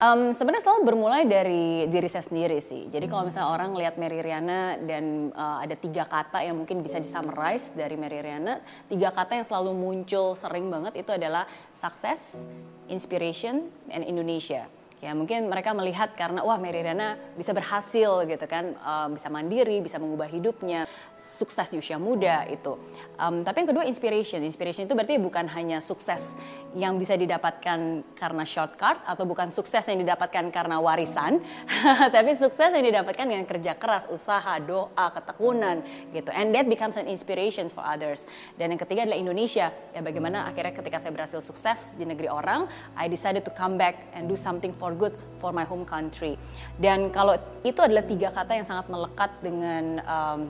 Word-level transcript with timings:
Um, 0.00 0.32
sebenarnya 0.32 0.64
selalu 0.64 0.80
bermulai 0.88 1.28
dari 1.28 1.84
diri 1.84 2.08
saya 2.08 2.24
sendiri 2.24 2.56
sih. 2.64 2.88
Jadi 2.88 3.04
kalau 3.04 3.28
misalnya 3.28 3.52
orang 3.52 3.76
lihat 3.76 4.00
Mary 4.00 4.24
Riana 4.24 4.80
dan 4.80 5.28
uh, 5.36 5.60
ada 5.60 5.76
tiga 5.76 6.08
kata 6.08 6.40
yang 6.40 6.56
mungkin 6.56 6.80
bisa 6.80 6.96
disummarize 6.96 7.76
dari 7.76 8.00
Mary 8.00 8.24
Riana, 8.24 8.64
tiga 8.88 9.12
kata 9.12 9.36
yang 9.36 9.44
selalu 9.44 9.76
muncul 9.76 10.32
sering 10.40 10.72
banget 10.72 11.04
itu 11.04 11.12
adalah 11.12 11.44
success, 11.76 12.48
inspiration, 12.88 13.68
and 13.92 14.00
Indonesia. 14.00 14.64
Ya 15.04 15.12
mungkin 15.12 15.52
mereka 15.52 15.76
melihat 15.76 16.16
karena 16.16 16.44
wah 16.48 16.56
Mary 16.56 16.80
Riana 16.80 17.20
bisa 17.36 17.52
berhasil 17.52 18.24
gitu 18.24 18.46
kan, 18.48 18.80
uh, 18.80 19.08
bisa 19.12 19.28
mandiri, 19.28 19.84
bisa 19.84 20.00
mengubah 20.00 20.32
hidupnya 20.32 20.88
sukses 21.16 21.72
di 21.72 21.80
usia 21.80 21.96
muda 21.96 22.44
itu. 22.48 22.76
Um, 23.16 23.40
tapi 23.40 23.64
yang 23.64 23.72
kedua 23.72 23.84
inspiration. 23.88 24.44
Inspiration 24.44 24.84
itu 24.84 24.92
berarti 24.92 25.16
bukan 25.16 25.48
hanya 25.56 25.80
sukses 25.80 26.36
yang 26.78 26.98
bisa 26.98 27.18
didapatkan 27.18 28.06
karena 28.14 28.44
shortcut 28.46 29.02
atau 29.02 29.24
bukan 29.26 29.50
sukses 29.50 29.82
yang 29.90 29.98
didapatkan 29.98 30.54
karena 30.54 30.78
warisan, 30.78 31.42
tapi 32.14 32.34
sukses 32.38 32.70
yang 32.70 32.86
didapatkan 32.86 33.26
dengan 33.26 33.42
kerja 33.46 33.74
keras, 33.74 34.06
usaha, 34.06 34.58
doa, 34.62 35.10
ketekunan 35.10 35.82
gitu. 36.14 36.30
And 36.30 36.54
that 36.54 36.70
becomes 36.70 36.94
an 36.94 37.10
inspiration 37.10 37.66
for 37.66 37.82
others. 37.82 38.26
Dan 38.54 38.70
yang 38.74 38.80
ketiga 38.80 39.02
adalah 39.06 39.18
Indonesia. 39.18 39.74
Ya 39.90 40.00
bagaimana 40.00 40.46
akhirnya 40.46 40.70
ketika 40.70 41.02
saya 41.02 41.10
berhasil 41.10 41.42
sukses 41.42 41.94
di 41.98 42.06
negeri 42.06 42.30
orang, 42.30 42.70
I 42.94 43.10
decided 43.10 43.42
to 43.46 43.52
come 43.52 43.74
back 43.74 44.06
and 44.14 44.30
do 44.30 44.38
something 44.38 44.70
for 44.70 44.94
good 44.94 45.14
for 45.42 45.50
my 45.50 45.66
home 45.66 45.82
country. 45.82 46.38
Dan 46.78 47.10
kalau 47.10 47.34
itu 47.66 47.82
adalah 47.82 48.06
tiga 48.06 48.30
kata 48.30 48.54
yang 48.54 48.66
sangat 48.66 48.86
melekat 48.86 49.30
dengan 49.42 49.98
um, 50.06 50.40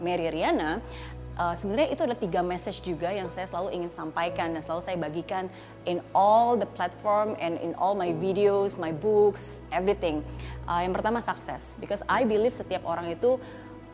Mary 0.00 0.32
Riana, 0.32 0.80
uh, 1.40 1.54
sebenarnya 1.56 1.88
itu 1.96 2.02
ada 2.04 2.12
tiga 2.12 2.44
message 2.44 2.84
juga 2.84 3.08
yang 3.08 3.32
saya 3.32 3.48
selalu 3.48 3.80
ingin 3.80 3.90
sampaikan 3.90 4.52
dan 4.52 4.60
selalu 4.60 4.82
saya 4.84 4.96
bagikan 5.00 5.48
in 5.88 6.04
all 6.12 6.60
the 6.60 6.68
platform 6.76 7.32
and 7.40 7.56
in 7.64 7.72
all 7.80 7.96
my 7.96 8.12
videos, 8.12 8.76
my 8.76 8.92
books, 8.92 9.64
everything. 9.72 10.20
Uh, 10.68 10.84
yang 10.84 10.92
pertama 10.92 11.24
sukses, 11.24 11.80
because 11.80 12.04
I 12.04 12.28
believe 12.28 12.52
setiap 12.52 12.84
orang 12.84 13.08
itu 13.08 13.40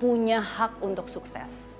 punya 0.02 0.42
hak 0.42 0.82
untuk 0.82 1.06
sukses. 1.06 1.78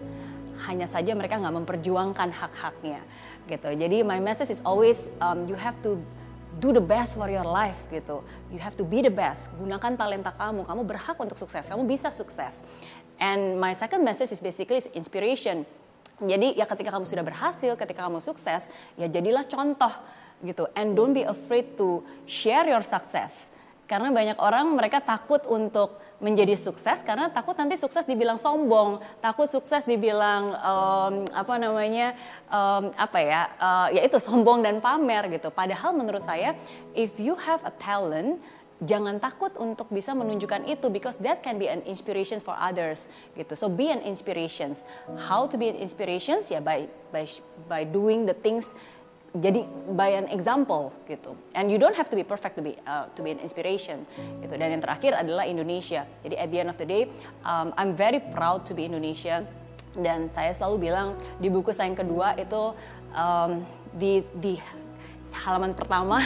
Hanya 0.65 0.89
saja 0.89 1.13
mereka 1.13 1.37
nggak 1.37 1.53
memperjuangkan 1.53 2.33
hak-haknya, 2.33 3.03
gitu. 3.51 3.69
Jadi 3.77 4.01
my 4.07 4.23
message 4.23 4.49
is 4.49 4.65
always 4.65 5.13
um, 5.21 5.45
you 5.45 5.59
have 5.59 5.77
to 5.85 6.01
do 6.57 6.73
the 6.73 6.81
best 6.81 7.21
for 7.21 7.29
your 7.29 7.45
life 7.45 7.85
gitu. 7.93 8.25
You 8.49 8.57
have 8.65 8.73
to 8.81 8.85
be 8.89 9.05
the 9.05 9.13
best. 9.13 9.53
Gunakan 9.61 10.01
talenta 10.01 10.33
kamu. 10.33 10.65
Kamu 10.65 10.89
berhak 10.89 11.21
untuk 11.21 11.37
sukses. 11.37 11.69
Kamu 11.69 11.85
bisa 11.85 12.09
sukses. 12.09 12.65
And 13.17 13.57
my 13.57 13.73
second 13.73 14.05
message 14.05 14.33
is 14.33 14.41
basically 14.41 14.81
is 14.81 14.89
inspiration. 14.93 15.65
Jadi 16.17 16.57
ya 16.57 16.65
ketika 16.65 16.97
kamu 16.97 17.05
sudah 17.05 17.25
berhasil, 17.25 17.77
ketika 17.77 18.09
kamu 18.09 18.25
sukses, 18.25 18.73
ya 18.97 19.07
jadilah 19.09 19.45
contoh 19.45 19.93
gitu. 20.45 20.65
And 20.73 20.97
don't 20.97 21.13
be 21.13 21.25
afraid 21.25 21.77
to 21.77 22.05
share 22.25 22.65
your 22.65 22.85
success. 22.85 23.53
Karena 23.87 24.11
banyak 24.11 24.41
orang 24.43 24.67
mereka 24.75 24.99
takut 24.99 25.47
untuk 25.47 26.03
menjadi 26.17 26.57
sukses 26.57 27.05
karena 27.05 27.29
takut 27.29 27.53
nanti 27.55 27.77
sukses 27.77 28.09
dibilang 28.09 28.41
sombong, 28.41 28.99
takut 29.21 29.47
sukses 29.53 29.85
dibilang 29.85 30.57
um, 30.59 31.15
apa 31.29 31.55
namanya 31.61 32.17
um, 32.49 32.89
apa 32.97 33.19
ya, 33.21 33.41
uh, 33.61 33.89
ya 33.93 34.01
itu 34.03 34.17
sombong 34.17 34.65
dan 34.65 34.81
pamer 34.81 35.29
gitu. 35.29 35.53
Padahal 35.53 35.93
menurut 35.93 36.25
saya, 36.25 36.57
if 36.97 37.21
you 37.21 37.37
have 37.37 37.61
a 37.69 37.73
talent, 37.77 38.41
jangan 38.85 39.17
takut 39.17 39.57
untuk 39.57 39.89
bisa 39.89 40.13
menunjukkan 40.13 40.69
itu 40.69 40.93
because 40.93 41.17
that 41.25 41.41
can 41.41 41.57
be 41.57 41.65
an 41.65 41.81
inspiration 41.89 42.45
for 42.45 42.53
others 42.61 43.09
gitu. 43.33 43.57
So 43.57 43.73
be 43.73 43.89
an 43.89 44.05
inspiration. 44.05 44.77
How 45.17 45.49
to 45.49 45.57
be 45.57 45.73
an 45.73 45.79
inspiration? 45.81 46.45
Ya 46.45 46.61
by 46.61 46.91
by 47.09 47.25
by 47.71 47.89
doing 47.89 48.29
the 48.29 48.37
things 48.37 48.77
jadi 49.37 49.65
by 49.97 50.17
an 50.17 50.29
example 50.29 50.93
gitu. 51.09 51.37
And 51.57 51.73
you 51.73 51.81
don't 51.81 51.97
have 51.97 52.09
to 52.13 52.17
be 52.17 52.25
perfect 52.25 52.57
to 52.61 52.63
be 52.65 52.77
uh, 52.85 53.09
to 53.17 53.21
be 53.25 53.33
an 53.33 53.41
inspiration 53.41 54.05
gitu. 54.45 54.57
Dan 54.57 54.77
yang 54.77 54.83
terakhir 54.85 55.17
adalah 55.17 55.49
Indonesia. 55.49 56.05
Jadi 56.25 56.37
at 56.37 56.49
the 56.53 56.59
end 56.61 56.69
of 56.73 56.77
the 56.77 56.89
day, 56.89 57.09
um, 57.45 57.73
I'm 57.81 57.97
very 57.97 58.21
proud 58.21 58.69
to 58.69 58.73
be 58.77 58.85
Indonesia. 58.89 59.45
Dan 59.97 60.29
saya 60.29 60.53
selalu 60.53 60.93
bilang 60.93 61.17
di 61.41 61.49
buku 61.49 61.73
saya 61.73 61.89
yang 61.89 61.97
kedua 61.97 62.37
itu 62.37 62.77
um, 63.17 63.65
di 63.97 64.21
di 64.37 64.61
halaman 65.45 65.77
pertama 65.77 66.17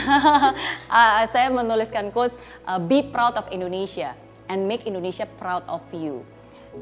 uh, 0.90 1.24
saya 1.32 1.50
menuliskan 1.50 2.14
quotes 2.14 2.38
uh, 2.68 2.78
be 2.78 3.02
proud 3.02 3.34
of 3.34 3.46
Indonesia 3.50 4.14
and 4.50 4.66
make 4.66 4.86
Indonesia 4.86 5.26
proud 5.38 5.62
of 5.70 5.82
you. 5.94 6.22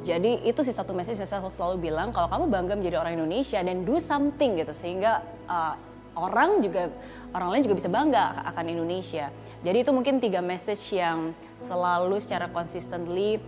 Jadi 0.05 0.45
itu 0.45 0.61
sih 0.61 0.73
satu 0.77 0.93
message 0.93 1.17
yang 1.17 1.29
saya 1.29 1.41
selalu 1.49 1.89
bilang 1.89 2.13
kalau 2.13 2.29
kamu 2.29 2.45
bangga 2.53 2.75
menjadi 2.77 3.01
orang 3.01 3.17
Indonesia 3.17 3.57
dan 3.65 3.89
do 3.89 3.97
something 3.97 4.61
gitu 4.61 4.77
sehingga 4.77 5.25
uh, 5.49 5.75
orang 6.13 6.61
juga 6.61 6.93
orang 7.33 7.57
lain 7.57 7.63
juga 7.65 7.77
bisa 7.81 7.89
bangga 7.89 8.45
akan 8.53 8.65
Indonesia. 8.69 9.33
Jadi 9.65 9.79
itu 9.81 9.91
mungkin 9.97 10.21
tiga 10.21 10.45
message 10.45 10.93
yang 10.93 11.33
selalu 11.57 12.21
secara 12.21 12.53
consistently 12.53 13.41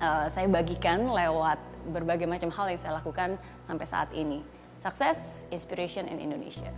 uh, 0.00 0.32
saya 0.32 0.48
bagikan 0.48 1.12
lewat 1.12 1.60
berbagai 1.92 2.24
macam 2.24 2.48
hal 2.50 2.72
yang 2.72 2.80
saya 2.80 2.96
lakukan 2.96 3.36
sampai 3.60 3.86
saat 3.86 4.08
ini. 4.16 4.40
Sukses, 4.76 5.48
inspiration, 5.48 6.04
and 6.08 6.20
Indonesia. 6.20 6.68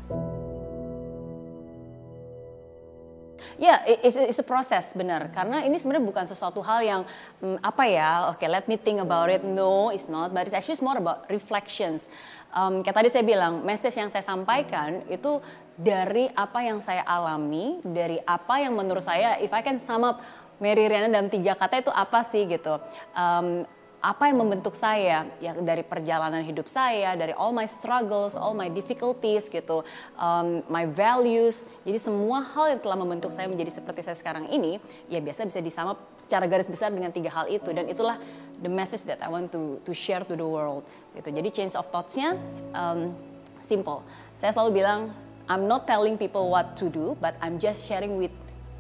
Ya, 3.59 3.83
yeah, 3.83 3.99
it's, 4.07 4.15
it's 4.15 4.39
a 4.39 4.47
process 4.47 4.95
benar. 4.95 5.35
Karena 5.35 5.67
ini 5.67 5.75
sebenarnya 5.75 6.07
bukan 6.07 6.25
sesuatu 6.31 6.63
hal 6.63 6.79
yang 6.87 7.03
um, 7.43 7.59
apa 7.59 7.91
ya, 7.91 8.31
oke 8.31 8.39
okay, 8.39 8.47
let 8.47 8.71
me 8.71 8.79
think 8.79 9.03
about 9.03 9.27
it. 9.27 9.43
No, 9.43 9.91
it's 9.91 10.07
not. 10.07 10.31
But 10.31 10.47
it's 10.47 10.55
actually 10.55 10.79
more 10.79 10.95
about 10.95 11.27
reflections. 11.27 12.07
Um, 12.55 12.87
kayak 12.87 13.03
tadi 13.03 13.09
saya 13.11 13.27
bilang, 13.27 13.67
message 13.67 13.99
yang 13.99 14.07
saya 14.15 14.23
sampaikan 14.23 15.03
itu 15.11 15.43
dari 15.75 16.31
apa 16.39 16.63
yang 16.63 16.79
saya 16.79 17.03
alami, 17.03 17.83
dari 17.83 18.23
apa 18.23 18.63
yang 18.63 18.79
menurut 18.79 19.03
saya, 19.03 19.43
if 19.43 19.51
I 19.51 19.67
can 19.67 19.83
sum 19.83 20.07
up 20.07 20.23
Mary 20.59 20.91
Riana 20.91 21.11
dalam 21.11 21.31
tiga 21.31 21.55
kata 21.55 21.83
itu 21.83 21.91
apa 21.95 22.23
sih 22.27 22.47
gitu. 22.47 22.79
Um, 23.15 23.67
apa 23.99 24.31
yang 24.31 24.39
membentuk 24.39 24.79
saya? 24.79 25.27
Ya 25.43 25.51
dari 25.59 25.83
perjalanan 25.83 26.39
hidup 26.47 26.71
saya 26.71 27.19
dari 27.19 27.35
all 27.35 27.51
my 27.51 27.67
struggles 27.67 28.39
all 28.39 28.55
my 28.55 28.71
difficulties 28.71 29.51
gitu 29.51 29.83
um, 30.15 30.63
my 30.71 30.87
values. 30.87 31.67
Jadi 31.83 31.99
semua 31.99 32.47
hal 32.47 32.79
yang 32.79 32.81
telah 32.81 32.95
membentuk 32.95 33.35
saya 33.35 33.51
menjadi 33.51 33.75
seperti 33.75 34.07
saya 34.07 34.15
sekarang 34.15 34.47
ini 34.55 34.79
ya 35.11 35.19
biasa 35.19 35.51
bisa 35.51 35.59
disama 35.59 35.99
secara 36.23 36.47
garis 36.47 36.71
besar 36.71 36.95
dengan 36.95 37.11
tiga 37.11 37.31
hal 37.35 37.51
itu. 37.51 37.75
Dan 37.75 37.91
itulah 37.91 38.23
the 38.63 38.71
message 38.71 39.03
that 39.07 39.19
I 39.19 39.29
want 39.31 39.51
to 39.55 39.83
to 39.83 39.91
share 39.91 40.23
to 40.23 40.35
the 40.39 40.47
world 40.47 40.87
gitu. 41.19 41.35
Jadi 41.35 41.49
change 41.51 41.75
of 41.75 41.91
thoughts-nya 41.91 42.39
um, 42.79 43.11
simple. 43.59 44.07
Saya 44.39 44.55
selalu 44.55 44.83
bilang 44.85 45.11
I'm 45.51 45.67
not 45.67 45.91
telling 45.91 46.15
people 46.15 46.47
what 46.55 46.79
to 46.79 46.87
do 46.87 47.19
but 47.19 47.35
I'm 47.43 47.59
just 47.59 47.83
sharing 47.83 48.15
with 48.15 48.31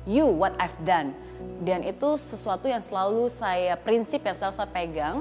you 0.08 0.24
what 0.26 0.56
I've 0.56 0.74
done. 0.82 1.12
Dan 1.62 1.84
itu 1.84 2.16
sesuatu 2.18 2.66
yang 2.66 2.80
selalu 2.80 3.28
saya 3.28 3.76
prinsip 3.78 4.24
yang 4.24 4.34
selalu 4.34 4.54
saya 4.56 4.70
pegang 4.72 5.16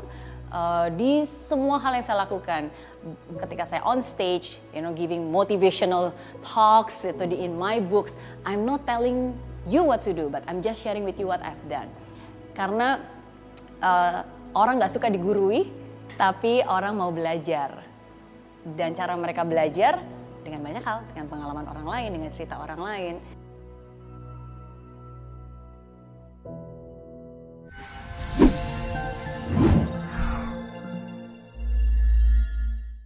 uh, 0.49 0.87
di 0.95 1.27
semua 1.27 1.77
hal 1.77 1.99
yang 1.99 2.05
saya 2.05 2.23
lakukan. 2.23 2.71
Ketika 3.37 3.63
saya 3.67 3.81
on 3.83 3.99
stage, 3.99 4.63
you 4.71 4.81
know, 4.81 4.95
giving 4.95 5.27
motivational 5.29 6.15
talks 6.41 7.03
itu 7.03 7.23
di 7.27 7.43
in 7.43 7.53
my 7.53 7.77
books, 7.83 8.15
I'm 8.47 8.63
not 8.63 8.87
telling 8.87 9.35
you 9.67 9.83
what 9.83 10.01
to 10.07 10.15
do, 10.15 10.31
but 10.31 10.41
I'm 10.47 10.63
just 10.63 10.79
sharing 10.81 11.03
with 11.03 11.19
you 11.19 11.27
what 11.27 11.43
I've 11.43 11.61
done. 11.67 11.91
Karena 12.55 12.97
uh, 13.83 14.25
orang 14.57 14.81
nggak 14.81 14.91
suka 14.91 15.11
digurui, 15.11 15.69
tapi 16.17 16.65
orang 16.65 16.97
mau 16.97 17.13
belajar. 17.13 17.85
Dan 18.67 18.91
cara 18.91 19.15
mereka 19.15 19.47
belajar 19.47 20.03
dengan 20.43 20.59
banyak 20.59 20.83
hal, 20.83 20.99
dengan 21.11 21.27
pengalaman 21.31 21.65
orang 21.71 21.87
lain, 21.87 22.09
dengan 22.19 22.29
cerita 22.31 22.59
orang 22.59 22.79
lain. 22.79 23.15